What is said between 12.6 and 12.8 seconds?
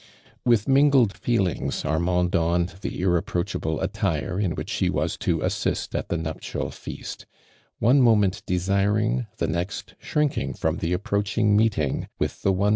wom.'